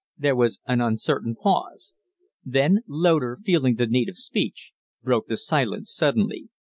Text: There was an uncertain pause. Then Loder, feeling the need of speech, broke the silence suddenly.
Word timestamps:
There 0.17 0.35
was 0.35 0.57
an 0.65 0.81
uncertain 0.81 1.35
pause. 1.35 1.93
Then 2.43 2.79
Loder, 2.87 3.37
feeling 3.39 3.75
the 3.75 3.85
need 3.85 4.09
of 4.09 4.17
speech, 4.17 4.71
broke 5.03 5.27
the 5.27 5.37
silence 5.37 5.93
suddenly. 5.93 6.49